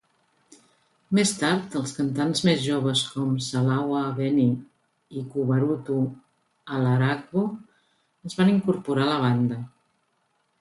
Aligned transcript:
Més 1.17 1.31
tard, 1.41 1.75
els 1.79 1.91
cantants 1.97 2.41
més 2.47 2.63
joves 2.67 3.03
com 3.09 3.35
Salawa 3.47 3.99
Abeni 4.13 4.47
i 5.19 5.23
Kuburatu 5.35 5.99
Alaragbo 6.79 7.45
es 8.31 8.39
van 8.41 8.51
incorporar 8.57 9.05
a 9.07 9.13
la 9.13 9.21
banda. 9.27 9.61